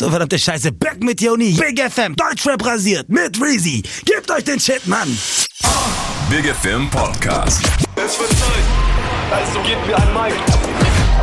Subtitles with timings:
[0.00, 3.82] So verdammte Scheiße, back mit Joni, Big FM, Deutschrap rasiert, mit Reezy.
[4.06, 5.06] Gebt euch den Shit, Mann.
[6.30, 7.62] Big FM Podcast.
[7.96, 8.64] Es wird Zeit,
[9.30, 10.34] also gebt mir ein Mic.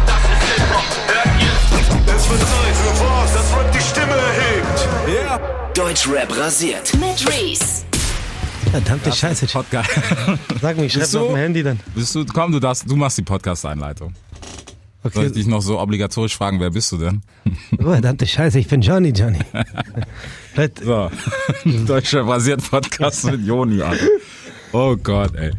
[0.05, 2.15] Das ist Hip-Hop, hört ihr?
[2.15, 4.88] Es wird Zeit für was, das Rap die Stimme erhebt.
[5.25, 5.39] Ja.
[5.73, 6.94] Deutschrap rasiert.
[7.00, 7.84] Mit Reese.
[8.70, 9.48] Verdammte Scheiße.
[9.48, 9.89] Podcast.
[10.62, 11.80] Sag mir, ich schreib auf dem Handy dann.
[11.96, 14.14] Bist du, komm, du darfst, du machst die Podcast-Einleitung.
[15.04, 15.32] Soll ich Okay.
[15.32, 17.21] dich noch so obligatorisch fragen, wer bist du denn?
[17.80, 19.39] Oh, verdammte Scheiße, ich bin Johnny, Johnny.
[20.84, 21.12] So,
[21.85, 23.95] Deutscher basiert Podcast mit Joni an.
[24.73, 25.52] Oh Gott, ey.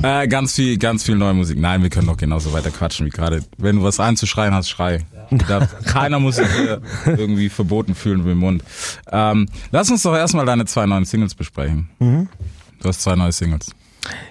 [0.00, 1.58] Äh, ganz viel, ganz viel neue Musik.
[1.58, 3.42] Nein, wir können doch genauso weiter quatschen wie gerade.
[3.58, 5.04] Wenn du was einzuschreien hast, schrei.
[5.48, 8.62] Da, keiner muss sich hier irgendwie verboten fühlen mit dem Mund.
[9.10, 11.88] Ähm, lass uns doch erstmal deine zwei neuen Singles besprechen.
[11.98, 12.28] Du
[12.88, 13.72] hast zwei neue Singles.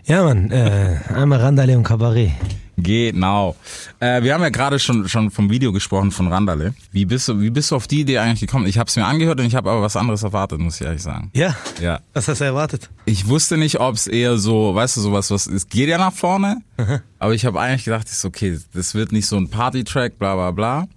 [0.06, 2.32] Ja, Mann, äh, einmal Randale und Cabaret.
[2.76, 3.56] Genau.
[4.00, 6.74] Äh, wir haben ja gerade schon schon vom Video gesprochen von Randale.
[6.92, 8.66] Wie bist du wie bist du auf die Idee eigentlich gekommen?
[8.66, 11.04] Ich habe es mir angehört und ich habe aber was anderes erwartet, muss ich ehrlich
[11.04, 11.30] sagen.
[11.36, 11.56] Ja?
[11.80, 12.00] Ja.
[12.14, 12.90] Was hast du erwartet?
[13.06, 16.14] Ich wusste nicht, ob es eher so, weißt du, sowas, was es geht ja nach
[16.14, 16.62] vorne,
[17.20, 20.52] aber ich habe eigentlich gedacht, ist okay, das wird nicht so ein Party-Track, bla bla
[20.52, 20.88] bla.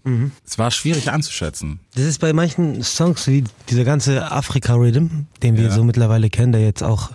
[0.46, 1.80] Es war schwierig einzuschätzen.
[1.94, 5.70] Das ist bei manchen Songs wie dieser ganze Afrika-Rhythm, den wir Ja.
[5.72, 7.10] so mittlerweile kennen, der jetzt auch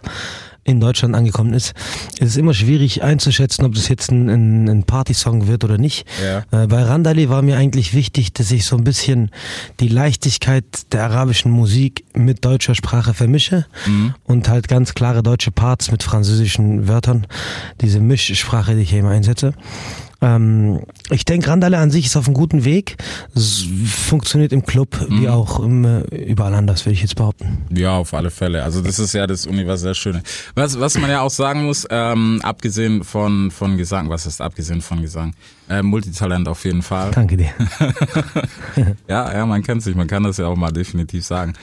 [0.63, 1.73] in Deutschland angekommen ist,
[2.19, 6.05] ist es immer schwierig einzuschätzen, ob das jetzt ein, ein, ein Party-Song wird oder nicht.
[6.23, 6.63] Ja.
[6.63, 9.31] Äh, bei Randali war mir eigentlich wichtig, dass ich so ein bisschen
[9.79, 13.65] die Leichtigkeit der arabischen Musik mit deutscher Sprache vermische
[14.25, 17.25] und halt ganz klare deutsche Parts mit französischen Wörtern,
[17.81, 19.53] diese Mischsprache, die ich hier immer einsetze.
[20.21, 22.97] Ähm, ich denke, Randale an sich ist auf einem guten Weg.
[23.35, 27.65] Es funktioniert im Club wie auch im, äh, überall anders, würde ich jetzt behaupten.
[27.75, 28.63] Ja, auf alle Fälle.
[28.63, 30.21] Also das ist ja das universell Schöne.
[30.53, 34.81] Was, was man ja auch sagen muss, ähm, abgesehen von, von Gesang, was ist abgesehen
[34.81, 35.33] von Gesang?
[35.71, 37.11] Äh, Multitalent auf jeden Fall.
[37.11, 37.51] Danke dir.
[39.07, 41.53] Ja, ja, man kennt sich, man kann das ja auch mal definitiv sagen.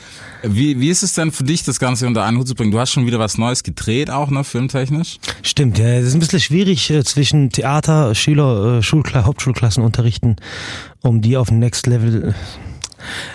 [0.43, 2.71] Wie, wie ist es denn für dich, das Ganze unter einen Hut zu bringen?
[2.71, 5.19] Du hast schon wieder was Neues gedreht, auch, ne, filmtechnisch?
[5.43, 10.37] Stimmt, ja, es ist ein bisschen schwierig äh, zwischen Theater, Schüler, äh, Schulkla Hauptschulklassen unterrichten,
[11.03, 12.35] um die auf ein Next Level.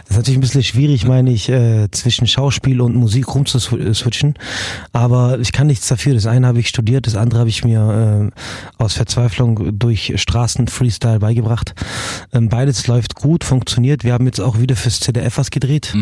[0.03, 4.35] Das ist natürlich ein bisschen schwierig, meine ich, äh, zwischen Schauspiel und Musik rumzuswitchen.
[4.91, 6.13] Aber ich kann nichts dafür.
[6.13, 11.19] Das eine habe ich studiert, das andere habe ich mir äh, aus Verzweiflung durch Straßen-Freestyle
[11.19, 11.73] beigebracht.
[12.33, 14.03] Ähm, beides läuft gut, funktioniert.
[14.03, 15.93] Wir haben jetzt auch wieder fürs ZDF was gedreht.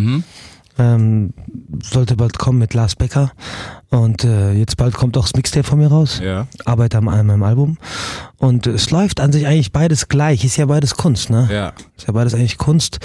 [0.81, 1.33] Ähm,
[1.83, 3.31] sollte bald kommen mit Lars Becker.
[3.89, 6.21] Und äh, jetzt bald kommt auch das Mixtape von mir raus.
[6.23, 6.47] Ja.
[6.65, 7.77] Arbeite an meinem Album.
[8.37, 10.43] Und es läuft an sich eigentlich beides gleich.
[10.43, 11.47] Ist ja beides Kunst, ne?
[11.51, 11.73] Ja.
[11.97, 12.99] Ist ja beides eigentlich Kunst.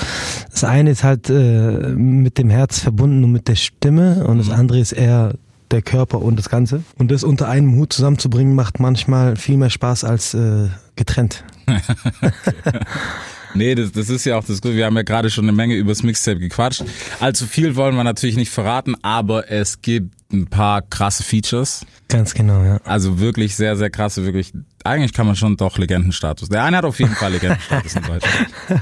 [0.50, 4.50] Das eine ist halt äh, mit dem Herz verbunden und mit der Stimme und das
[4.50, 5.34] andere ist eher
[5.70, 6.82] der Körper und das Ganze.
[6.96, 11.44] Und das unter einem Hut zusammenzubringen macht manchmal viel mehr Spaß als äh, getrennt.
[13.54, 14.76] Nee, das, das ist ja auch das Gute.
[14.76, 16.84] Wir haben ja gerade schon eine Menge übers Mixtape gequatscht.
[17.20, 21.86] Allzu viel wollen wir natürlich nicht verraten, aber es gibt ein paar krasse Features.
[22.08, 22.80] Ganz genau, ja.
[22.84, 24.52] Also wirklich sehr, sehr krasse, wirklich.
[24.84, 26.48] Eigentlich kann man schon doch Legendenstatus.
[26.48, 28.48] Der eine hat auf jeden Fall Legendenstatus in Deutschland.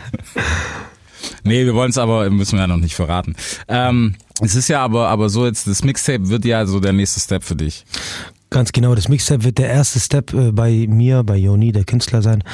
[1.42, 3.34] Nee, wir wollen es aber, müssen wir ja noch nicht verraten.
[3.68, 7.20] Ähm, es ist ja aber, aber so jetzt, das Mixtape wird ja so der nächste
[7.20, 7.84] Step für dich.
[8.54, 12.22] Ganz genau, das Mixtape wird der erste Step äh, bei mir, bei Joni, der Künstler
[12.22, 12.44] sein,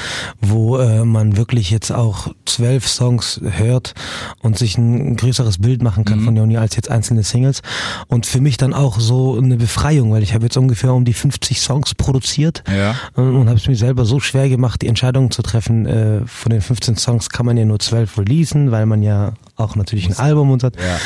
[0.40, 3.92] wo äh, man wirklich jetzt auch zwölf Songs hört
[4.40, 7.60] und sich ein größeres Bild machen kann von Joni als jetzt einzelne Singles.
[8.06, 11.12] Und für mich dann auch so eine Befreiung, weil ich habe jetzt ungefähr um die
[11.12, 12.94] 50 Songs produziert Ja.
[13.14, 15.84] und, und habe es mir selber so schwer gemacht, die Entscheidung zu treffen.
[15.84, 19.76] Äh, von den 15 Songs kann man ja nur zwölf releasen, weil man ja auch
[19.76, 20.68] natürlich ein Album und so.
[20.68, 20.98] Ja.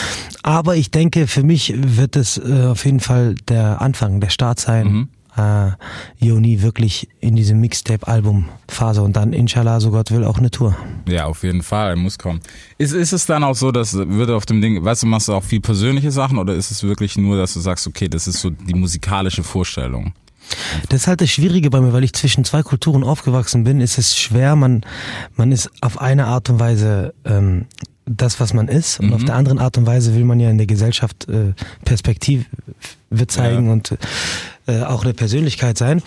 [0.42, 4.60] Aber ich denke, für mich wird es äh, auf jeden Fall der Anfang, der Start
[4.60, 5.08] sein.
[5.36, 5.72] Äh,
[6.24, 10.76] Joni wirklich in diese Mixtape-Album-Phase und dann inshallah, so Gott will, auch eine Tour.
[11.08, 12.40] Ja, auf jeden Fall, muss kommen.
[12.78, 15.32] Ist, ist es dann auch so, dass würde auf dem Ding, weißt du, machst du
[15.32, 18.40] auch viel persönliche Sachen oder ist es wirklich nur, dass du sagst, okay, das ist
[18.40, 20.12] so die musikalische Vorstellung?
[20.88, 23.98] Das ist halt das Schwierige bei mir, weil ich zwischen zwei Kulturen aufgewachsen bin, ist
[23.98, 24.84] es schwer, man,
[25.36, 27.66] man ist auf eine Art und Weise ähm,
[28.06, 30.58] das, was man ist und auf der anderen Art und Weise will man ja in
[30.58, 31.54] der Gesellschaft äh,
[31.84, 32.44] Perspektive
[33.28, 33.72] zeigen Ja.
[33.72, 33.96] und
[34.66, 35.98] äh, auch eine Persönlichkeit sein.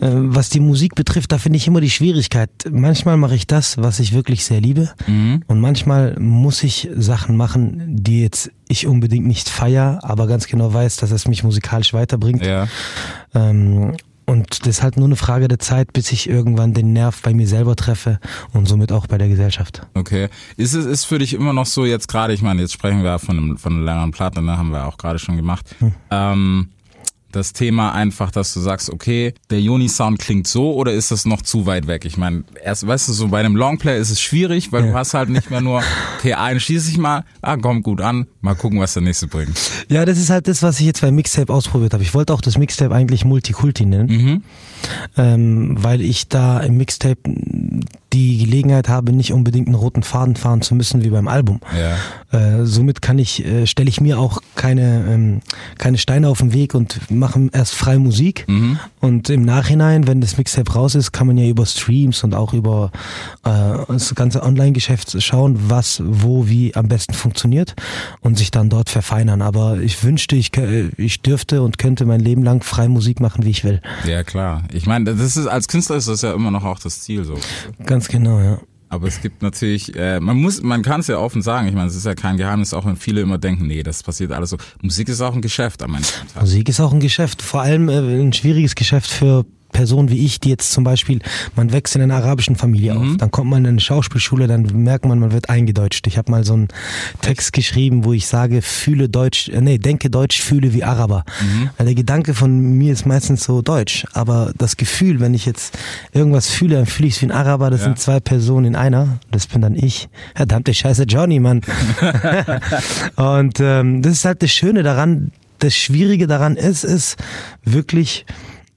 [0.00, 2.50] Äh, was die Musik betrifft, da finde ich immer die Schwierigkeit.
[2.70, 4.90] Manchmal mache ich das, was ich wirklich sehr liebe
[5.46, 10.72] und manchmal muss ich Sachen machen, die jetzt ich unbedingt nicht feier, aber ganz genau
[10.72, 12.44] weiß, dass es mich musikalisch weiterbringt.
[12.46, 12.68] Ja.
[13.34, 13.94] Ähm,
[14.32, 17.34] und das ist halt nur eine Frage der Zeit, bis ich irgendwann den Nerv bei
[17.34, 18.18] mir selber treffe
[18.54, 19.86] und somit auch bei der Gesellschaft.
[19.92, 20.30] Okay.
[20.56, 23.18] Ist es ist für dich immer noch so jetzt gerade, ich meine, jetzt sprechen wir
[23.18, 25.76] von einem, von einer längeren Platte, ne, haben wir auch gerade schon gemacht.
[26.10, 26.70] Ähm,
[27.32, 31.42] das Thema einfach, dass du sagst, okay, der Joni-Sound klingt so oder ist das noch
[31.42, 32.04] zu weit weg?
[32.04, 35.14] Ich meine, erst, weißt du, so bei einem Longplay ist es schwierig, weil du hast
[35.14, 35.82] halt nicht mehr nur,
[36.18, 39.58] okay, einen schieße ich mal, ah, kommt gut an, mal gucken, was der nächste bringt.
[39.88, 42.02] Ja, das ist halt das, was ich jetzt beim Mixtape ausprobiert habe.
[42.02, 44.42] Ich wollte auch das Mixtape eigentlich Multikulti nennen,
[45.16, 47.18] ähm, weil ich da im Mixtape
[48.12, 51.60] die Gelegenheit habe, nicht unbedingt einen roten Faden fahren zu müssen wie beim Album.
[51.74, 51.96] Ja.
[52.38, 55.40] Äh, somit kann ich, äh, stelle ich mir auch keine, ähm,
[55.78, 58.44] keine Steine auf den Weg und mache erst freie Musik.
[59.00, 62.52] Und im Nachhinein, wenn das Mixtape raus ist, kann man ja über Streams und auch
[62.52, 62.90] über
[63.44, 67.74] äh, das ganze Online-Geschäft schauen, was, wo, wie am besten funktioniert
[68.20, 69.40] und sich dann dort verfeinern.
[69.40, 70.52] Aber ich wünschte, ich,
[70.96, 73.80] ich dürfte und könnte mein Leben lang frei Musik machen, wie ich will.
[74.06, 74.64] Ja, klar.
[74.72, 77.38] Ich meine, das ist, als Künstler ist das ja immer noch auch das Ziel, so.
[77.84, 78.58] Ganz genau, ja.
[78.88, 81.66] Aber es gibt natürlich, äh, man muss, man kann es ja offen sagen.
[81.66, 84.32] Ich meine, es ist ja kein Geheimnis, auch wenn viele immer denken, nee, das passiert
[84.32, 84.58] alles so.
[84.82, 86.08] Musik ist auch ein Geschäft am Ende.
[86.38, 90.38] Musik ist auch ein Geschäft, vor allem äh, ein schwieriges Geschäft für Personen wie ich,
[90.40, 91.20] die jetzt zum Beispiel,
[91.56, 95.04] man wächst in einer arabischen Familie auf, dann kommt man in eine Schauspielschule, dann merkt
[95.04, 96.06] man, man wird eingedeutscht.
[96.06, 96.68] Ich habe mal so einen
[97.22, 101.24] Text geschrieben, wo ich sage, fühle Deutsch, äh, nee, denke Deutsch, fühle wie Araber.
[101.76, 105.76] Weil der Gedanke von mir ist meistens so Deutsch, aber das Gefühl, wenn ich jetzt
[106.12, 107.86] irgendwas fühle, dann fühle ich es wie ein Araber, das Ja.
[107.86, 110.08] sind zwei Personen in einer, das bin dann ich.
[110.34, 111.62] Verdammte Scheiße, Johnny, Mann.
[113.16, 117.16] Und ähm, das ist halt das Schöne daran, das Schwierige daran ist, ist
[117.64, 118.26] wirklich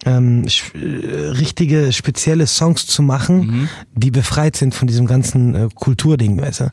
[0.06, 6.40] ähm, äh, richtige, spezielle Songs zu machen, die befreit sind von diesem ganzen äh, Kulturding,
[6.40, 6.72] weißt du?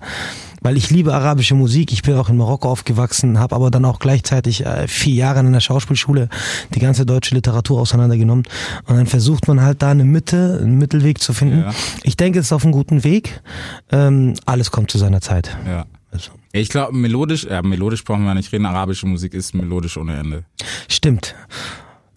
[0.61, 3.99] Weil ich liebe arabische Musik, ich bin auch in Marokko aufgewachsen, habe aber dann auch
[3.99, 6.29] gleichzeitig äh, vier Jahre in einer Schauspielschule
[6.75, 8.45] die ganze deutsche Literatur auseinandergenommen.
[8.87, 11.61] Und dann versucht man halt da eine Mitte, einen Mittelweg zu finden.
[11.61, 11.75] Ja.
[12.05, 13.41] Ich denke, es ist auf einem guten Weg.
[13.91, 15.57] Ähm, alles kommt zu seiner Zeit.
[15.67, 15.87] Ja.
[16.13, 16.31] Also.
[16.53, 18.67] Ich glaube, melodisch, ja, melodisch brauchen wir nicht reden.
[18.67, 20.45] Arabische Musik ist melodisch ohne Ende.
[20.87, 21.35] Stimmt.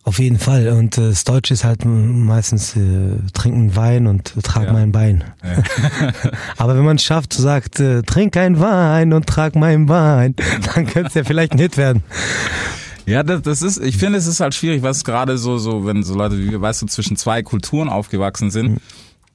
[0.06, 0.68] Auf jeden Fall.
[0.70, 4.74] Und äh, das Deutsche ist halt meistens äh, trinken Wein und trag Ja.
[4.74, 5.24] mein Bein.
[6.58, 10.36] Aber wenn man es schafft, sagt, äh, trink ein Wein und trag mein Bein,
[10.76, 12.04] dann könnte es ja vielleicht ein Hit werden.
[13.08, 16.04] Ja, das, das ist, ich finde, es ist halt schwierig, was gerade so, so, wenn
[16.04, 18.80] so Leute wie wir, weißt du, zwischen zwei Kulturen aufgewachsen sind.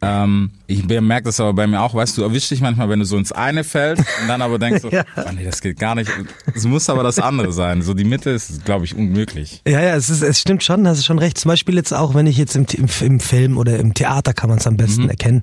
[0.03, 3.05] Ähm, ich merke das aber bei mir auch, weißt du, erwischst dich manchmal, wenn du
[3.05, 5.05] so ins eine fällst und dann aber denkst so, Ja.
[5.17, 6.11] oh nee, das geht gar nicht.
[6.55, 7.83] Es muss aber das andere sein.
[7.83, 9.61] So die Mitte ist, glaube ich, unmöglich.
[9.67, 11.37] Ja, ja, es, ist, es stimmt schon, hast du schon recht.
[11.39, 14.49] Zum Beispiel jetzt auch, wenn ich jetzt im, im, im Film oder im Theater kann
[14.49, 15.43] man es am besten erkennen.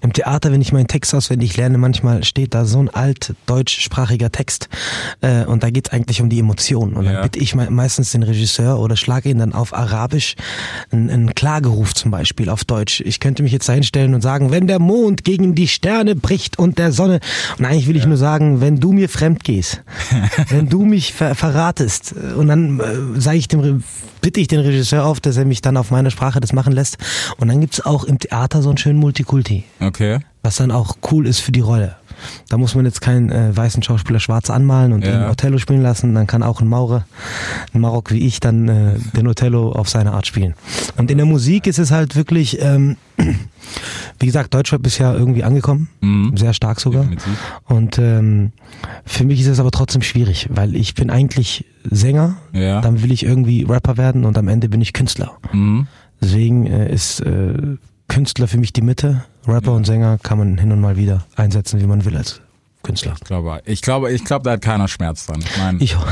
[0.00, 4.30] Im Theater, wenn ich meinen Text auswendig lerne, manchmal steht da so ein alt deutschsprachiger
[4.30, 4.68] Text
[5.22, 6.94] äh, und da geht es eigentlich um die Emotionen.
[6.94, 7.14] Und Ja.
[7.14, 10.36] dann bitte ich me meistens den Regisseur oder schlage ihn dann auf Arabisch
[10.92, 13.00] einen, einen Klageruf zum Beispiel auf Deutsch.
[13.04, 16.78] Ich könnte mich jetzt hinstellen und sagen, wenn der Mond gegen die Sterne bricht und
[16.78, 17.20] der Sonne.
[17.58, 19.82] Und eigentlich will ich nur sagen, wenn du mir fremd gehst,
[20.50, 23.80] wenn du mich ver verratest äh, und dann äh, sage ich dem Re-
[24.20, 26.98] bitte ich den Regisseur auf, dass er mich dann auf meine Sprache das machen lässt.
[27.38, 30.18] Und dann gibt's auch im Theater so einen schönen Multikulti, Okay.
[30.42, 31.96] was dann auch cool ist für die Rolle.
[32.48, 35.12] Da muss man jetzt keinen äh, weißen Schauspieler schwarz anmalen und Ja.
[35.24, 36.14] den Othello spielen lassen.
[36.14, 37.06] Dann kann auch ein Maurer,
[37.74, 40.54] ein Marok wie ich, dann äh, den Othello auf seine Art spielen.
[40.96, 42.96] Und in der Musik ist es halt wirklich, ähm,
[44.18, 46.36] wie gesagt, Deutschrap ist ja irgendwie angekommen, Mhm.
[46.36, 47.02] sehr stark sogar.
[47.02, 47.38] Definitiv.
[47.66, 48.52] Und ähm,
[49.04, 52.80] für mich ist es aber trotzdem schwierig, weil ich bin eigentlich Sänger, Ja.
[52.80, 55.32] dann will ich irgendwie Rapper werden und am Ende bin ich Künstler.
[55.52, 55.86] Mhm.
[56.20, 57.76] Deswegen äh, ist äh,
[58.08, 59.24] Künstler für mich die Mitte.
[59.46, 62.40] Rapper und Sänger kann man hin und mal wieder einsetzen, wie man will als
[62.82, 63.14] Künstler.
[63.18, 65.40] Ich glaube, ich glaube, ich glaube, da hat keiner Schmerz dran.
[65.40, 66.02] Ich meine, Ich, ho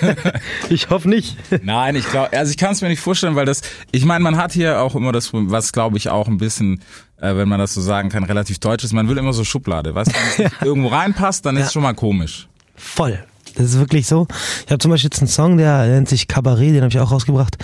[0.70, 1.36] ich hoffe nicht.
[1.62, 4.36] Nein, ich glaube, also ich kann es mir nicht vorstellen, weil das, ich meine, man
[4.36, 6.82] hat hier auch immer das, was glaube ich auch ein bisschen,
[7.20, 9.94] äh, wenn man das so sagen kann, relativ deutsch ist, man will immer so Schublade,
[9.94, 12.48] weißt du, wenn es nicht irgendwo reinpasst, dann ist es schon mal komisch.
[12.74, 13.22] Voll.
[13.56, 14.26] Das ist wirklich so.
[14.66, 17.10] Ich habe zum Beispiel jetzt einen Song, der nennt sich Cabaret, den habe ich auch
[17.12, 17.56] rausgebracht.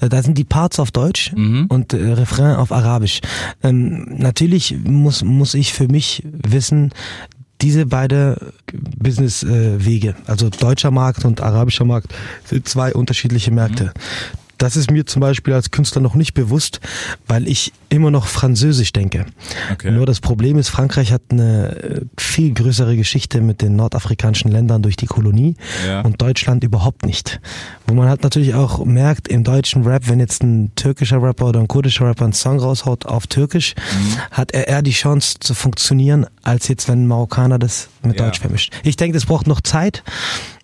[0.00, 1.32] Äh, Da sind die Parts auf Deutsch
[1.68, 3.20] und äh, Refrain auf Arabisch.
[3.62, 6.92] Ähm, natürlich muss, muss ich für mich wissen,
[7.60, 8.52] diese beide
[8.98, 12.12] Business-Wege, also deutscher Markt und arabischer Markt,
[12.44, 13.92] sind zwei unterschiedliche Märkte.
[14.62, 16.78] Das ist mir zum Beispiel als Künstler noch nicht bewusst,
[17.26, 19.26] weil ich immer noch Französisch denke.
[19.72, 19.90] Okay.
[19.90, 24.80] Nur das Problem ist, Frankreich hat eine äh, viel größere Geschichte mit den nordafrikanischen Ländern
[24.82, 26.02] durch die Kolonie Ja.
[26.02, 27.40] und Deutschland überhaupt nicht.
[27.88, 31.58] Wo man halt natürlich auch merkt, im deutschen Rap, wenn jetzt ein türkischer Rapper oder
[31.58, 34.16] ein kurdischer Rapper einen Song raushaut auf Türkisch, Mhm.
[34.30, 38.26] hat er eher die Chance zu funktionieren, als jetzt, wenn ein Marokkaner das mit Ja.
[38.26, 38.72] Deutsch vermischt.
[38.84, 40.04] Ich denke, das braucht noch Zeit,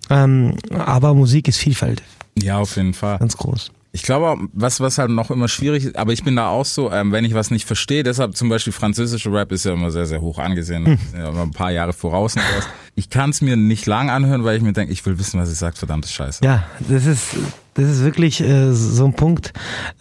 [0.08, 2.00] ähm, aber Musik ist Vielfalt,
[2.40, 3.18] Ja, auf jeden Fall.
[3.18, 3.72] ganz groß.
[3.90, 6.92] Ich glaube, was, was halt noch immer schwierig ist, aber ich bin da auch so,
[6.92, 10.04] ähm, wenn ich was nicht verstehe, deshalb zum Beispiel französische Rap ist ja immer sehr,
[10.06, 10.98] sehr hoch angesehen, Hm.
[11.16, 12.36] ja immer ein paar Jahre voraus.
[12.36, 12.66] Und sowas.
[12.96, 15.48] Ich kann es mir nicht lang anhören, weil ich mir denke, ich will wissen, was
[15.48, 16.44] sie sagt, verdammte Scheiße.
[16.44, 17.36] Ja, das ist
[17.74, 19.52] das ist wirklich äh, so ein Punkt,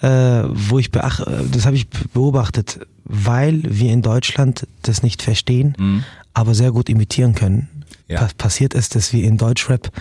[0.02, 6.04] äh, wo ich beach, das habe ich beobachtet, weil wir in Deutschland das nicht verstehen,
[6.34, 7.70] aber sehr gut imitieren können.
[8.08, 8.20] Ja.
[8.22, 9.92] Pa passiert ist, dass wir in Deutschrap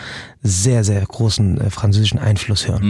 [0.42, 2.82] sehr, sehr großen äh, französischen Einfluss hören.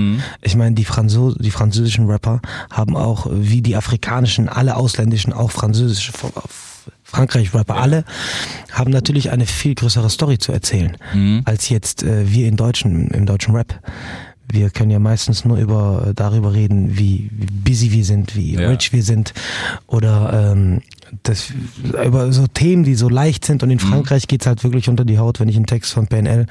[0.42, 5.50] Ich meine, die, Franzo die französischen Rapper haben auch, wie die afrikanischen, alle ausländischen, auch
[5.50, 6.12] französische,
[7.02, 8.04] Frankreich-Rapper, alle
[8.72, 10.96] haben natürlich eine viel größere Story zu erzählen,
[11.44, 13.80] als jetzt äh, wir in Deutschen, im deutschen Rap.
[14.50, 17.30] Wir können ja meistens nur über darüber reden, wie,
[17.64, 18.68] busy wir sind, wie Ja.
[18.68, 19.34] rich wir sind
[19.86, 20.82] oder ähm,
[21.22, 21.52] das,
[22.04, 23.62] über so Themen, die so leicht sind.
[23.62, 26.46] Und in Frankreich geht's halt wirklich unter die Haut, wenn ich einen Text von PNL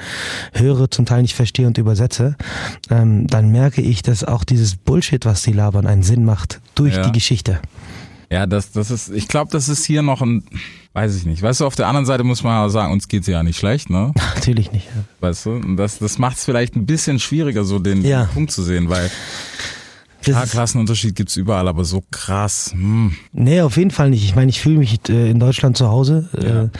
[0.53, 2.35] höre, zum Teil nicht verstehe und übersetze,
[2.89, 6.95] ähm, dann merke ich, dass auch dieses Bullshit, was die labern, einen Sinn macht durch
[6.95, 7.03] Ja.
[7.03, 7.59] die Geschichte.
[8.31, 10.43] Ja, das, das ist, ich glaube, das ist hier noch ein,
[10.93, 11.41] weiß ich nicht.
[11.41, 13.89] Weißt du, auf der anderen Seite muss man ja sagen, uns geht's ja nicht schlecht,
[13.89, 14.13] ne?
[14.35, 14.87] Natürlich nicht.
[15.19, 15.51] Weißt du?
[15.51, 18.25] Und das, das macht es vielleicht ein bisschen schwieriger, so den Ja.
[18.33, 19.09] Punkt zu sehen, weil
[20.33, 22.71] klar, ist- Klassenunterschied gibt's überall, aber so krass.
[22.73, 23.13] Hm.
[23.33, 24.23] Nee, auf jeden Fall nicht.
[24.23, 26.29] Ich meine, ich fühle mich äh, in Deutschland zu Hause.
[26.33, 26.77] Äh,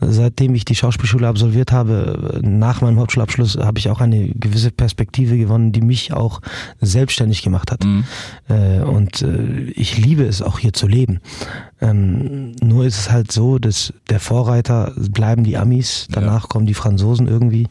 [0.00, 4.70] seitdem ich die Schauspielschule absolviert habe, äh, nach meinem Hauptschulabschluss, habe ich auch eine gewisse
[4.70, 6.40] Perspektive gewonnen, die mich auch
[6.80, 7.84] selbstständig gemacht hat.
[8.48, 9.24] Äh, und
[9.74, 11.20] ich liebe es auch hier zu leben.
[11.80, 16.74] Ähm, nur ist es halt so, dass der Vorreiter bleiben die Amis, danach kommen die
[16.74, 17.68] Franzosen irgendwie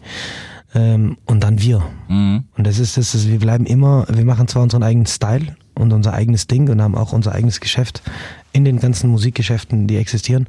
[0.75, 1.84] ähm, und dann wir.
[2.08, 2.44] Mhm.
[2.55, 5.91] Und das ist das, dass wir bleiben immer, wir machen zwar unseren eigenen Style und
[5.94, 8.03] unser eigenes Ding und haben auch unser eigenes Geschäft
[8.51, 10.48] in den ganzen Musikgeschäften, die existieren.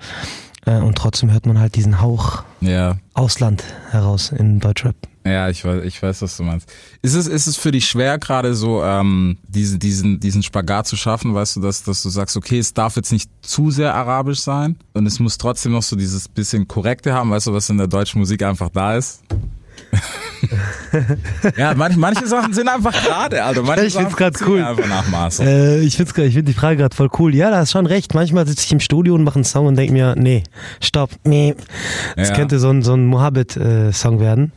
[0.66, 2.99] Äh, und trotzdem hört man halt diesen Hauch Ja.
[3.14, 4.97] Ausland heraus in Deutschrap.
[5.25, 6.73] Ja, ich weiß, ich weiß, was du meinst.
[7.02, 10.97] Ist es, ist es für dich schwer, gerade so ähm, diesen, diesen, diesen Spagat zu
[10.97, 14.40] schaffen, weißt du, dass, dass du sagst, okay, es darf jetzt nicht zu sehr arabisch
[14.40, 17.78] sein und es muss trotzdem noch so dieses bisschen korrekte haben, weißt du, was in
[17.78, 19.23] der deutschen Musik einfach da ist?
[21.57, 23.62] ja, manche, manche Sachen sind einfach gerade, Alter.
[23.62, 24.85] Manche Ich find's Sachen grad funktionieren cool.
[24.85, 25.41] Einfach nach Maß.
[25.41, 27.35] Äh, ich find's, ich find die Frage gerade voll cool.
[27.35, 28.15] Ja, da hast schon recht.
[28.15, 30.43] Manchmal sitze ich im Studio und mache einen Song und denk mir, nee,
[30.81, 31.55] stopp, nee.
[32.17, 32.35] Das Ja.
[32.35, 34.53] könnte so ein, so ein Mohammed-Song werden,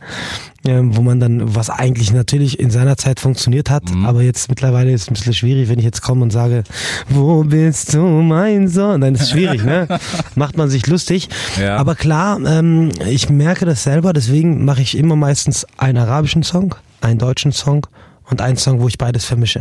[0.66, 4.04] ähm, wo man dann, was eigentlich natürlich in seiner Zeit funktioniert hat, Mhm.
[4.04, 6.64] aber jetzt mittlerweile ist es ein bisschen schwierig, wenn ich jetzt komme und sage,
[7.08, 9.00] wo bist du, mein Sohn?
[9.00, 9.88] Dann ist es schwierig, ne?
[10.34, 11.28] Macht man sich lustig.
[11.58, 11.76] Ja.
[11.76, 16.74] Aber klar, ähm, ich merke das selber, deswegen mache ich immer meistens einen arabischen Song,
[17.00, 17.86] einen deutschen Song
[18.30, 19.60] und einen Song, wo ich beides vermische.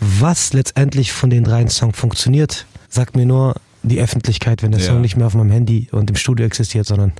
[0.00, 4.86] Was letztendlich von den dreien Songs funktioniert, sagt mir nur die Öffentlichkeit, wenn der Ja.
[4.88, 7.12] Song nicht mehr auf meinem Handy und im Studio existiert, sondern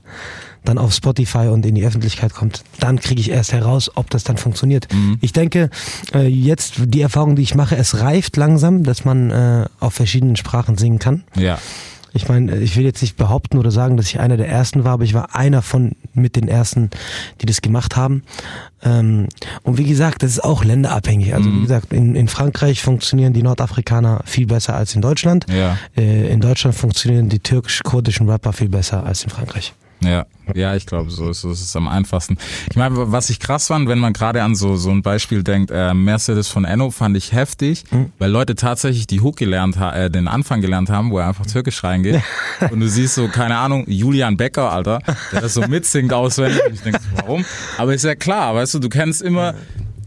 [0.68, 4.24] dann auf Spotify und in die Öffentlichkeit kommt, dann kriege ich erst heraus, ob das
[4.24, 4.88] dann funktioniert.
[5.20, 5.70] Ich denke,
[6.14, 10.36] äh, jetzt die Erfahrung, die ich mache, es reift langsam, dass man äh, auf verschiedenen
[10.36, 11.24] Sprachen singen kann.
[11.36, 11.58] Ja.
[12.16, 14.94] Ich meine, ich will jetzt nicht behaupten oder sagen, dass ich einer der ersten war,
[14.94, 16.88] aber ich war einer von mit den ersten,
[17.42, 18.22] die das gemacht haben.
[18.82, 19.28] Ähm,
[19.64, 21.34] und wie gesagt, das ist auch länderabhängig.
[21.34, 25.44] Also wie gesagt, in, in Frankreich funktionieren die Nordafrikaner viel besser als in Deutschland.
[25.50, 25.76] Ja.
[25.94, 29.74] Äh, in Deutschland funktionieren die türkisch-kurdischen Rapper viel besser als in Frankreich.
[30.00, 32.38] Ja, ja, ich glaube, so ist, so ist es am einfachsten.
[32.70, 35.70] Ich meine, was ich krass fand, wenn man gerade an so so ein Beispiel denkt,
[35.72, 37.84] äh, Mercedes von Enno fand ich heftig,
[38.18, 41.46] weil Leute tatsächlich die Hook gelernt haben, äh, den Anfang gelernt haben, wo er einfach
[41.46, 42.22] türkisch reingeht.
[42.70, 45.00] Und du siehst so, keine Ahnung, Julian Becker, Alter,
[45.32, 46.60] der das so mitsingt auswendig.
[46.66, 47.44] Und ich denke, warum?
[47.78, 49.54] Aber ist ja klar, weißt du, du kennst immer,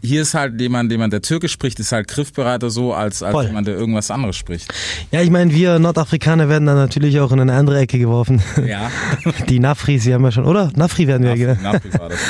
[0.02, 3.46] hier ist halt jemand, jemand, der türkisch spricht, ist halt griffbereiter so, als, als Voll.
[3.46, 4.72] jemand, der irgendwas anderes spricht.
[5.10, 8.42] Ja, ich meine, wir Nordafrikaner werden dann natürlich auch in eine andere Ecke geworfen.
[8.66, 8.90] Ja.
[9.48, 10.70] Die Nafris, die haben wir schon, oder?
[10.74, 11.56] Nafri werden wir.
[11.56, 12.18] Nafi, Nafi war das.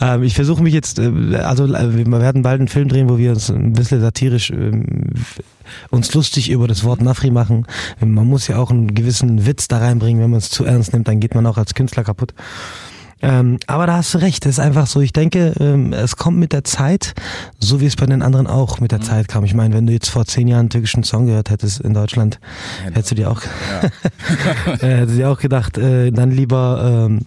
[0.00, 3.16] Ähm, ich versuche mich jetzt, äh, also äh, wir werden bald einen Film drehen, wo
[3.16, 5.12] wir uns ein bisschen satirisch ähm,
[5.90, 7.66] uns lustig über das Wort Nafri machen.
[8.00, 11.06] Man muss ja auch einen gewissen Witz da reinbringen, wenn man es zu ernst nimmt,
[11.08, 12.34] dann geht man auch als Künstler kaputt.
[13.24, 15.00] Ähm, aber da hast du recht, das ist einfach so.
[15.00, 17.14] Ich denke, ähm, es kommt mit der Zeit,
[17.58, 19.44] so wie es bei den anderen auch mit der Zeit kam.
[19.44, 22.38] Ich meine, wenn du jetzt vor zehn Jahren einen türkischen Song gehört hättest in Deutschland,
[22.84, 23.88] hättest du dir auch, äh,
[24.78, 27.20] hättest du dir auch gedacht, äh, dann lieber ähm,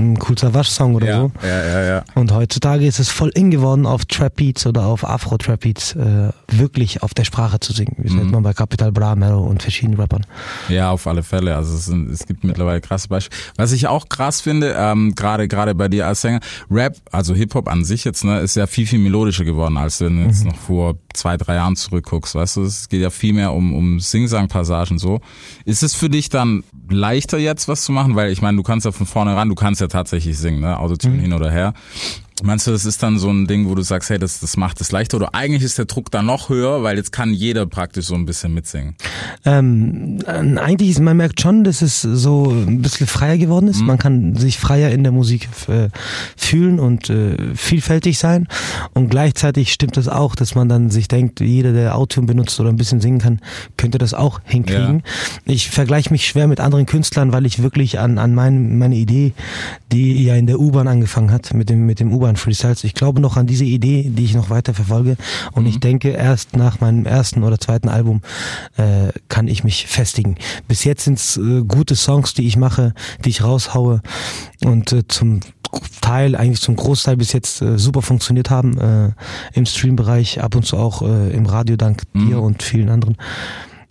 [0.00, 1.32] ein Cool Savage-Song oder Ja, so.
[1.42, 2.04] ja, ja, ja.
[2.14, 5.94] Und heutzutage ist es voll in geworden, auf Trap Beats oder auf Afro Trap Beats
[5.94, 7.94] äh, wirklich auf der Sprache zu singen.
[7.98, 8.20] Wie Mhm.
[8.22, 10.24] sieht man bei Capital Bra, Mero und verschiedenen Rappern.
[10.68, 11.54] Ja, auf alle Fälle.
[11.56, 13.38] Also es, sind, es gibt mittlerweile krasse Beispiele.
[13.56, 16.40] Was ich auch krass finde, ähm, gerade gerade bei dir als Sänger,
[16.70, 20.00] Rap, also Hip Hop an sich jetzt, ne, ist ja viel viel melodischer geworden, als
[20.00, 22.34] wenn du jetzt noch vor zwei drei Jahren zurückguckst.
[22.34, 25.20] Weißt du, es geht ja viel mehr um um Sing-Sang-Passagen so.
[25.64, 28.84] Ist es für dich dann leichter jetzt was zu machen, weil ich meine, du kannst
[28.86, 31.74] ja von vornherein, du kannst ja tatsächlich singen, ne, Autotune hin oder her.
[32.42, 34.80] Meinst du, das ist dann so ein Ding, wo du sagst, hey, das, das macht
[34.80, 35.16] es leichter?
[35.16, 38.26] Oder eigentlich ist der Druck da noch höher, weil jetzt kann jeder praktisch so ein
[38.26, 38.94] bisschen mitsingen.
[39.44, 43.80] Ähm, äh, eigentlich ist, man merkt schon, dass es so ein bisschen freier geworden ist.
[43.82, 45.88] Man kann sich freier in der Musik äh,
[46.36, 48.48] fühlen und äh, vielfältig sein.
[48.94, 52.70] Und gleichzeitig stimmt das auch, dass man dann sich denkt, jeder, der Autotune benutzt oder
[52.70, 53.40] ein bisschen singen kann,
[53.76, 55.02] könnte das auch hinkriegen.
[55.44, 59.32] Ich vergleiche mich schwer mit anderen Künstlern, weil ich wirklich an, an mein, meine Idee,
[59.92, 62.84] die ja in der U-Bahn angefangen hat, mit dem, mit dem U-Bahn Freestyles.
[62.84, 65.16] Ich glaube noch an diese Idee, die ich noch weiter verfolge.
[65.52, 68.22] Und ich denke, erst nach meinem ersten oder zweiten Album
[68.76, 70.36] äh, kann ich mich festigen.
[70.68, 72.94] Bis jetzt sind es äh, gute Songs, die ich mache,
[73.24, 74.00] die ich raushaue
[74.64, 75.40] und äh, zum
[76.00, 79.12] Teil, eigentlich zum Großteil bis jetzt äh, super funktioniert haben äh,
[79.52, 83.16] im Streambereich, ab und zu auch äh, im Radio dank dir und vielen anderen.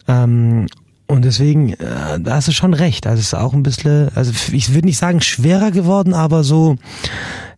[0.08, 0.68] Ähm,
[1.08, 3.08] und deswegen, äh, da hast du schon recht.
[3.08, 6.76] Also es ist auch ein bisschen, also ich würde nicht sagen schwerer geworden, aber so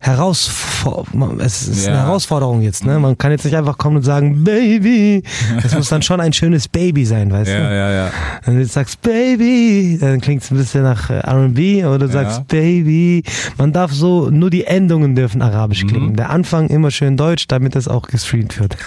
[0.02, 1.06] herausfor
[1.38, 2.02] es ist eine Ja.
[2.04, 2.84] Herausforderung jetzt.
[2.84, 2.98] Ne?
[2.98, 5.22] Man kann jetzt nicht einfach kommen und sagen, Baby.
[5.62, 7.54] Das muss dann schon ein schönes Baby sein, weißt du?
[7.54, 8.10] Ja, ja, ja.
[8.44, 12.08] Wenn du jetzt sagst Baby, dann klingt es ein bisschen nach äh, R&B oder du
[12.08, 12.44] sagst Ja.
[12.48, 13.22] Baby.
[13.58, 15.42] Man darf so, nur die Endungen dürfen Mhm.
[15.42, 16.16] arabisch klingen.
[16.16, 18.76] Der Anfang immer schön deutsch, damit das auch gestreamt wird.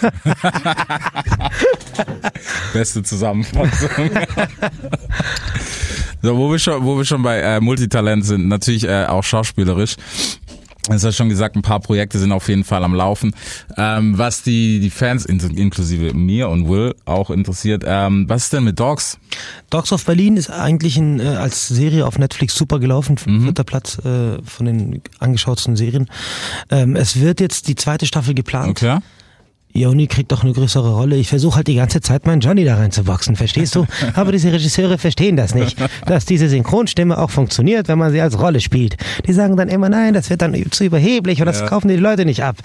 [2.74, 3.90] Beste Zusammenfassung.
[6.22, 9.96] so, wo wir schon, wo wir schon bei äh, Multitalent sind, natürlich äh, auch schauspielerisch.
[10.90, 13.34] Es hast schon gesagt, ein paar Projekte sind auf jeden Fall am Laufen.
[13.76, 18.54] Ähm, was die, die Fans, in, inklusive mir und Will, auch interessiert, ähm, was ist
[18.54, 19.18] denn mit Dogs?
[19.70, 23.98] Dogs of Berlin ist eigentlich ein, äh, als Serie auf Netflix super gelaufen, vierter Platz
[24.06, 26.08] äh, von den angeschautsten Serien.
[26.70, 28.70] Ähm, es wird jetzt die zweite Staffel geplant.
[28.70, 29.00] Okay.
[29.76, 31.18] Joni kriegt doch eine größere Rolle.
[31.18, 33.86] Ich versuche halt die ganze Zeit meinen Johnny da reinzuboxen, verstehst du?
[34.16, 38.40] Aber diese Regisseure verstehen das nicht, dass diese Synchronstimme auch funktioniert, wenn man sie als
[38.40, 38.96] Rolle spielt.
[39.28, 41.68] Die sagen dann immer, nein, das wird dann zu überheblich und das Ja.
[41.68, 42.58] kaufen die Leute nicht ab.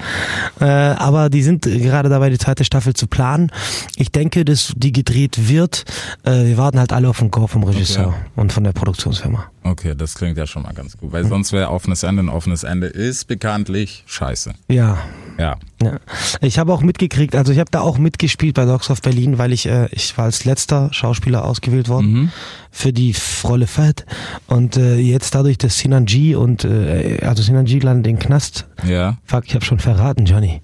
[0.60, 3.50] Äh, aber die sind gerade dabei, die zweite Staffel zu planen.
[3.96, 5.84] Ich denke, dass die gedreht wird.
[6.24, 8.16] Äh, wir warten halt alle auf den Go vom Regisseur Okay.
[8.36, 9.46] und von der Produktionsfirma.
[9.62, 12.22] Okay, das klingt ja schon mal ganz gut, weil sonst wäre offenes Ende.
[12.22, 14.54] Ein offenes Ende ist bekanntlich scheiße.
[14.68, 14.98] Ja,
[15.38, 15.56] Ja.
[15.82, 15.98] Ja.
[16.42, 19.52] Ich habe auch mitgekriegt, also ich habe da auch mitgespielt bei Dogs of Berlin, weil
[19.52, 22.30] ich äh, ich war als letzter Schauspieler ausgewählt worden
[22.70, 23.14] für die
[23.44, 24.04] Rolle Fett
[24.46, 28.18] und äh, jetzt dadurch, dass Sinan G und äh, also Sinan G landet in den
[28.18, 28.66] Knast.
[28.86, 29.16] Ja.
[29.24, 30.60] Fuck, ich habe schon verraten, Johnny.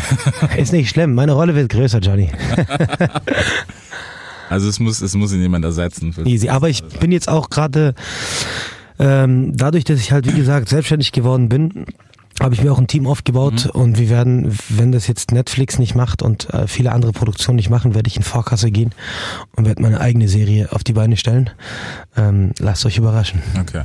[0.58, 2.30] Ist nicht schlimm, meine Rolle wird größer, Johnny.
[4.50, 6.14] Also es muss, es muss ihn jemand ersetzen.
[6.24, 6.48] Easy.
[6.48, 7.94] Aber ich bin jetzt auch gerade
[8.98, 11.86] ähm, dadurch, dass ich halt wie gesagt selbstständig geworden bin,
[12.40, 15.96] habe ich mir auch ein Team aufgebaut und wir werden, wenn das jetzt Netflix nicht
[15.96, 18.92] macht und äh, viele andere Produktionen nicht machen, werde ich in Vorkasse gehen
[19.56, 21.50] und werde meine eigene Serie auf die Beine stellen.
[22.16, 23.42] Ähm, lasst euch überraschen.
[23.60, 23.82] Okay.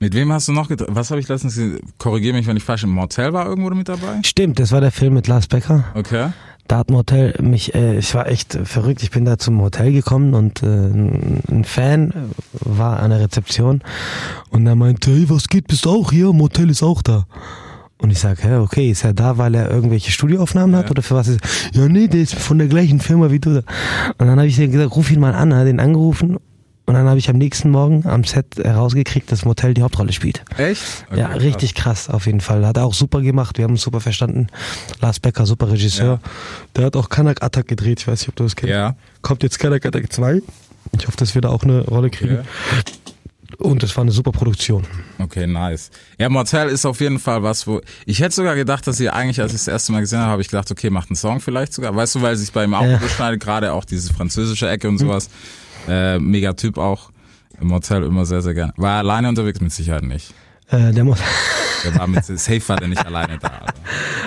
[0.00, 0.88] Mit wem hast du noch gedreht?
[0.90, 3.88] Was habe ich letztens, ge- korrigiere mich, wenn ich falsch, im Motel war irgendwo mit
[3.88, 4.18] dabei?
[4.24, 5.84] Stimmt, das war der Film mit Lars Becker.
[5.94, 6.28] Okay.
[6.68, 9.02] Da hat ein Hotel mich, äh, ich war echt verrückt.
[9.02, 12.12] Ich bin da zum Hotel gekommen und äh, ein Fan
[12.52, 13.82] war an der Rezeption
[14.50, 16.32] und er meinte, hey, was geht, bist du auch hier?
[16.32, 17.26] Motel ist auch da.
[17.98, 21.14] Und ich sag, hä, okay, ist er da, weil er irgendwelche Studioaufnahmen hat oder für
[21.14, 21.40] was ist?
[21.72, 23.58] Ja, nee, der ist von der gleichen Firma wie du.
[23.58, 23.64] Und
[24.18, 26.38] dann habe ich gesagt, ruf ihn mal an, hat ihn angerufen
[26.86, 30.42] und dann habe ich am nächsten Morgen am Set herausgekriegt, dass Motel die Hauptrolle spielt.
[30.56, 31.06] Echt?
[31.10, 32.66] Okay, Ja, richtig krass auf jeden Fall.
[32.66, 33.56] Hat er auch super gemacht.
[33.58, 34.48] Wir haben uns super verstanden.
[35.00, 36.20] Lars Becker, super Regisseur.
[36.76, 38.00] Der hat auch Kanak Attack gedreht.
[38.00, 38.70] Ich weiß nicht, ob du das kennst.
[38.72, 38.96] Ja.
[39.22, 40.40] Kommt jetzt Kanak Attack 2.
[40.98, 42.34] Ich hoffe, dass wir da auch eine Rolle kriegen.
[42.36, 42.42] Ja.
[43.58, 44.84] Und das war eine super Produktion.
[45.18, 45.90] Okay, nice.
[46.18, 49.40] Ja, Motel ist auf jeden Fall was, wo ich hätte sogar gedacht, dass ihr eigentlich,
[49.40, 51.72] als ich das erste Mal gesehen habe, habe ich gedacht, okay, macht einen Song vielleicht
[51.74, 51.94] sogar.
[51.94, 52.96] Weißt du, weil sich bei ihm auch Ja.
[52.96, 55.28] beschneidet, gerade auch diese französische Ecke und sowas.
[55.88, 57.10] Äh, mega Typ auch.
[57.60, 58.72] Im Motel immer sehr, sehr gerne.
[58.76, 59.60] War alleine unterwegs?
[59.60, 60.34] Mit Sicherheit nicht.
[60.70, 61.18] Äh, der muss,
[61.84, 63.48] Der war mit Safe war der nicht alleine da.
[63.48, 63.72] Also.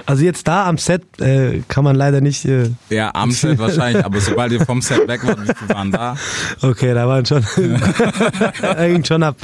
[0.06, 2.46] also jetzt da am Set äh, kann man leider nicht.
[2.46, 6.15] Äh, Ja, am Set wahrscheinlich, aber sobald ihr vom Set weg wie viele waren da?
[6.62, 7.44] okay, da waren schon.
[8.78, 9.38] Hängt schon ab.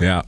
[0.00, 0.24] Ja.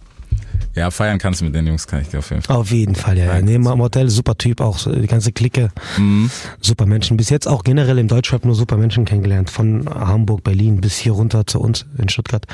[0.76, 2.54] Ja, feiern kannst du mit den Jungs, kann ich dir auf jeden Fall.
[2.56, 3.24] Auf jeden Fall, ja.
[3.34, 3.40] ja.
[3.40, 5.70] Nee, Motel, super Typ, auch die ganze Clique.
[5.96, 6.30] Mhm.
[6.60, 7.16] Super Menschen.
[7.16, 9.48] Bis jetzt auch generell im Deutschrap nur super Menschen kennengelernt.
[9.50, 12.46] Von Hamburg, Berlin bis hier runter zu uns in Stuttgart.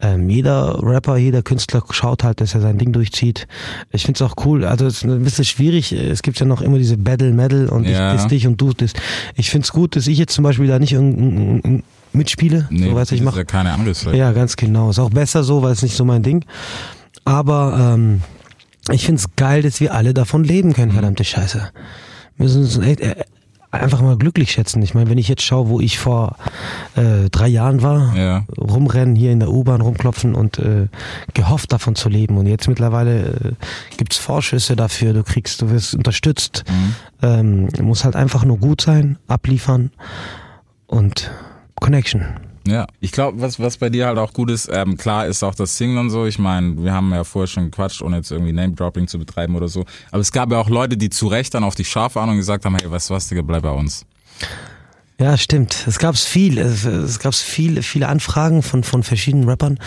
[0.00, 3.46] Ähm, jeder Rapper, jeder Künstler schaut halt, dass er sein Ding durchzieht.
[3.92, 4.64] Ich find's auch cool.
[4.64, 5.92] Also es ist ein bisschen schwierig.
[5.92, 8.14] Es gibt ja noch immer diese Battle Medal und Ja.
[8.14, 8.92] ich diss dich und du das.
[9.36, 12.66] Ich find's gut, dass ich jetzt zum Beispiel da nicht irgendein mitspiele.
[12.70, 13.38] Nee, so was ich mache.
[13.40, 14.16] ja keine Angriffsfläche.
[14.16, 14.90] Ja, ganz genau.
[14.90, 16.44] Ist auch besser so, weil es nicht so mein Ding.
[17.24, 18.22] Aber ähm,
[18.90, 21.70] ich find's geil, dass wir alle davon leben können, verdammte Scheiße.
[22.36, 23.14] Wir müssen uns echt, äh,
[23.70, 24.82] einfach mal glücklich schätzen.
[24.82, 26.36] Ich meine, wenn ich jetzt schaue, wo ich vor
[26.96, 28.44] äh, drei Jahren war, Ja.
[28.56, 30.88] rumrennen, hier in der U-Bahn rumklopfen und äh,
[31.32, 32.36] gehofft davon zu leben.
[32.38, 33.52] Und jetzt mittlerweile äh,
[33.96, 36.64] gibt's Vorschüsse dafür, du kriegst, du wirst unterstützt.
[37.22, 39.90] Ähm, muss halt einfach nur gut sein, abliefern
[40.86, 41.30] und
[41.80, 42.26] Connection.
[42.66, 45.54] Ja, ich glaube, was, was bei dir halt auch gut ist, ähm, klar ist auch
[45.54, 46.24] das Singen und so.
[46.24, 49.68] Ich meine, wir haben ja vorher schon gequatscht, ohne jetzt irgendwie Name-Dropping zu betreiben oder
[49.68, 49.84] so.
[50.10, 52.36] Aber es gab ja auch Leute, die zu Recht dann auf dich scharf waren und
[52.36, 54.06] gesagt haben, hey, weißt du was, Digga, bleib bei uns.
[55.20, 55.84] Ja, stimmt.
[55.86, 56.58] Es gab's viel.
[56.58, 59.78] Es, es gab's viele, viele Anfragen von von verschiedenen Rappern,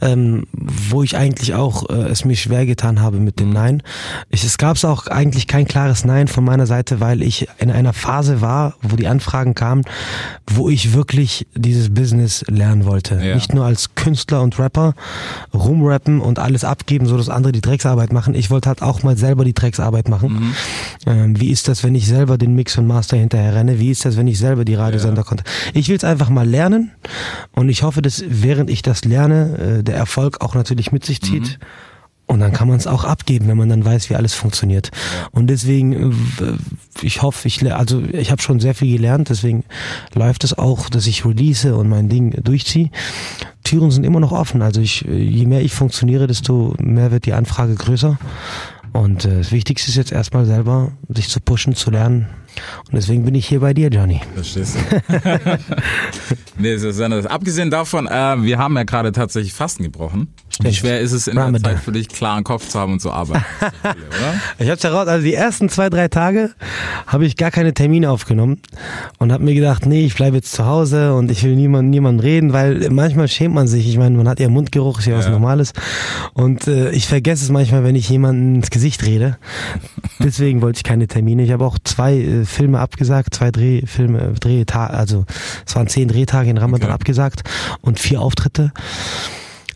[0.00, 3.82] ähm, wo ich eigentlich auch äh, es mir schwer getan habe mit dem Nein.
[4.30, 7.92] Ich, es gab's auch eigentlich kein klares Nein von meiner Seite, weil ich in einer
[7.92, 9.82] Phase war, wo die Anfragen kamen,
[10.48, 13.16] wo ich wirklich dieses Business lernen wollte.
[13.16, 13.34] Ja.
[13.34, 14.94] Nicht nur als Künstler und Rapper
[15.52, 18.36] rumrappen und alles abgeben, so dass andere die Drecksarbeit machen.
[18.36, 20.54] Ich wollte halt auch mal selber die Drecksarbeit machen.
[21.06, 23.80] Ähm, wie ist das, wenn ich selber den Mix und Master hinterher renne?
[23.80, 25.44] Wie ist das, wenn ich selber die Radiosender konnte?
[25.74, 26.92] Ich will es einfach mal lernen
[27.52, 31.20] und ich hoffe, dass während ich das lerne, äh, der Erfolg auch natürlich mit sich
[31.20, 31.58] zieht.
[32.28, 34.90] Und dann kann man es auch abgeben, wenn man dann weiß, wie alles funktioniert.
[35.30, 36.12] Und deswegen, äh,
[37.02, 39.64] ich hoffe, ich also ich habe schon sehr viel gelernt, deswegen
[40.12, 42.90] läuft es auch, dass ich release und mein Ding durchziehe.
[43.62, 44.60] Türen sind immer noch offen.
[44.60, 48.18] Also ich, äh, je mehr ich funktioniere, desto mehr wird die Anfrage größer.
[48.96, 52.28] Und äh, das Wichtigste ist jetzt erstmal selber, sich zu pushen, zu lernen.
[52.86, 54.22] Und deswegen bin ich hier bei dir, Johnny.
[54.34, 55.00] Verstehst du?
[56.58, 57.26] nee, das ist anders.
[57.26, 60.32] Abgesehen davon, äh, wir haben ja gerade tatsächlich Fasten gebrochen.
[60.62, 61.74] Wie schwer ist es in der Ramadan.
[61.74, 63.44] Zeit für dich, klaren Kopf zu haben und zu arbeiten?
[64.58, 66.50] Ich hab's heraus, also die ersten zwei, drei Tage
[67.06, 68.60] habe ich gar keine Termine aufgenommen
[69.18, 72.20] und habe mir gedacht, nee, ich bleibe jetzt zu Hause und ich will niemand, niemandem
[72.24, 73.86] reden, weil manchmal schämt man sich.
[73.88, 75.30] Ich meine, man hat ja Mundgeruch, ist ja, was Ja.
[75.32, 75.72] Normales.
[76.34, 79.36] Und äh, ich vergesse es manchmal, wenn ich jemandem ins Gesicht rede.
[80.18, 81.42] Deswegen wollte ich keine Termine.
[81.44, 85.24] Ich habe auch zwei äh, Filme abgesagt, zwei Drehfilme, Drehtage, also
[85.66, 86.94] es waren zehn Drehtage in Ramadan Okay.
[86.94, 87.42] abgesagt
[87.82, 88.72] und vier Auftritte.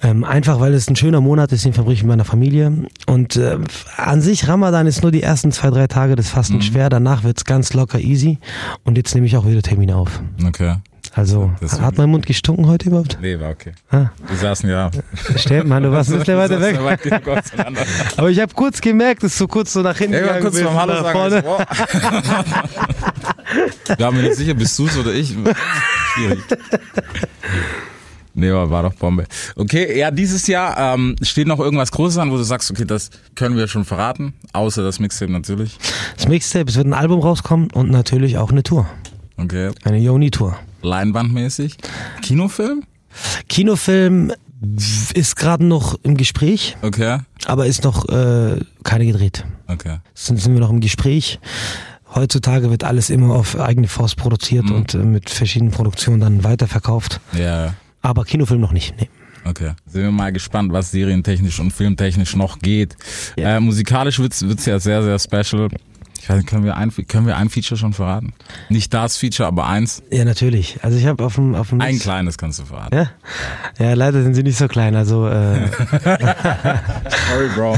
[0.03, 2.73] Ähm, einfach weil es ein schöner Monat ist, den verbringe ich mit meiner Familie.
[3.07, 3.59] Und äh,
[3.97, 6.89] an sich, Ramadan ist nur die ersten zwei, drei Tage des Fasten schwer.
[6.89, 8.39] Danach wird's ganz locker easy.
[8.85, 10.23] Und jetzt nehme ich auch wieder Termine auf.
[10.47, 10.77] Okay.
[11.13, 13.19] Also, hat mein Mund gestunken heute überhaupt?
[13.21, 13.73] Nee, war okay.
[13.91, 14.93] Ah, Wir saßen ja.
[15.35, 16.79] stimmt, Mann, du warst ein bisschen weiter weg.
[18.17, 20.71] Aber ich habe kurz gemerkt, dass du kurz so nach hinten Ja, gegangen kurz bist.
[20.73, 21.19] Hallo nach sagen.
[21.19, 21.43] vorne.
[21.45, 21.67] wow.
[23.97, 25.31] Wir haben mir nicht sicher, bist du's oder ich?
[26.15, 26.39] Schwierig.
[28.35, 29.25] Nee, war doch Bombe.
[29.57, 33.11] Okay, ja, dieses Jahr ähm, steht noch irgendwas Großes an, wo du sagst, okay, das
[33.35, 35.79] können wir schon verraten, außer das Mixtape natürlich.
[36.17, 38.87] Das Mixtape, es wird ein Album rauskommen und natürlich auch eine Tour.
[39.37, 40.57] Okay, Eine Yoni-Tour.
[40.83, 41.77] Leinwandmäßig.
[42.23, 42.85] Kinofilm?
[43.49, 44.33] Kinofilm
[45.15, 49.45] ist gerade noch im Gespräch, Okay, aber ist noch äh, keine gedreht.
[49.69, 49.99] okay.
[50.15, 51.41] sind, sind wir noch im Gespräch.
[52.15, 54.75] Heutzutage wird alles immer auf eigene Faust produziert Mhm.
[54.75, 57.21] und äh, mit verschiedenen Produktionen dann weiterverkauft.
[57.33, 58.95] Ja, Aber Kinofilm noch nicht.
[59.01, 59.09] Nee.
[59.45, 59.73] okay.
[59.87, 62.97] Sind wir mal gespannt, was serientechnisch und filmtechnisch noch geht.
[63.37, 63.57] Ja.
[63.57, 65.69] Äh, musikalisch wird's wird's ja sehr, sehr special.
[66.23, 68.35] Ich weiß nicht, können wir ein, können wir ein Feature schon verraten?
[68.69, 70.03] Nicht das Feature, aber eins.
[70.11, 70.79] Ja, natürlich.
[70.83, 72.95] Also ich habe auf dem auf dem Ein Mix- kleines kannst du verraten.
[72.95, 73.11] ja?
[73.79, 74.95] ja, leider sind sie nicht so klein.
[74.97, 75.67] Also äh,
[77.29, 77.77] Sorry, Bro.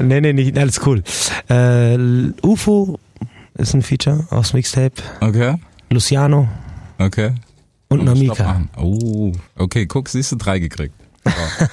[0.04, 1.02] nee, nee, nicht alles cool.
[1.48, 1.96] Äh,
[2.42, 2.98] UFO
[3.54, 4.94] ist ein Feature aufs Mixtape.
[5.20, 5.54] Okay,
[5.90, 6.48] Luciano
[6.98, 7.32] okay.
[7.92, 8.62] Und Stopp Namika.
[8.76, 10.94] Oh, okay, guck, siehst du, drei gekriegt.
[11.24, 11.30] So.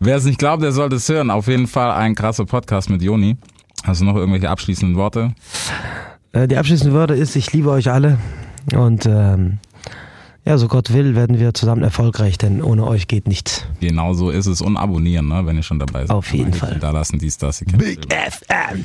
[0.00, 1.30] Wer es nicht glaubt, der sollte es hören.
[1.30, 3.36] Auf jeden Fall ein krasser Podcast mit Joni.
[3.84, 5.34] Hast du noch irgendwelche abschließenden Worte?
[6.32, 8.18] Äh, die abschließende Wörter ist, ich liebe euch alle
[8.74, 9.58] und ähm,
[10.44, 13.66] ja, so Gott will, werden wir zusammen erfolgreich, denn ohne euch geht nichts.
[13.80, 14.62] Genau so ist es.
[14.62, 16.10] Und abonnieren, ne, wenn ihr schon dabei seid.
[16.10, 16.78] Auf jeden Fall.
[16.80, 17.62] Da lassen dies, das.
[17.76, 18.84] Big FM.